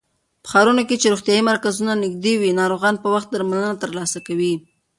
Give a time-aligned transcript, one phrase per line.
[0.43, 4.53] په ښارونو کې چې روغتيايي مرکزونه نږدې وي، ناروغان په وخت درملنه ترلاسه کوي.